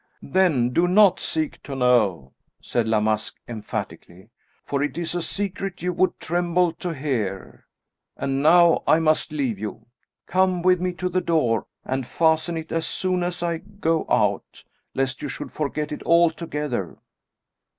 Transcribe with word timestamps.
"Then 0.23 0.73
do 0.73 0.87
not 0.87 1.19
seek 1.19 1.61
to 1.61 1.75
know," 1.75 2.33
said 2.59 2.87
La 2.87 2.99
Masque, 2.99 3.39
emphatically. 3.47 4.31
"For 4.65 4.81
it 4.81 4.97
is 4.97 5.13
a 5.13 5.21
secret 5.21 5.83
you 5.83 5.93
would 5.93 6.19
tremble 6.19 6.73
to 6.79 6.89
hear. 6.91 7.67
And 8.17 8.41
now 8.41 8.81
I 8.87 8.97
must 8.97 9.31
leave 9.31 9.59
you. 9.59 9.85
Come 10.25 10.63
with 10.63 10.81
me 10.81 10.91
to 10.93 11.07
the 11.07 11.21
door, 11.21 11.67
and 11.85 12.07
fasten 12.07 12.57
it 12.57 12.71
as 12.71 12.87
soon 12.87 13.21
as 13.21 13.43
I 13.43 13.57
go 13.59 14.07
out, 14.09 14.63
lest 14.95 15.21
you 15.21 15.29
should 15.29 15.51
forget 15.51 15.91
it 15.91 16.01
altogether." 16.01 16.97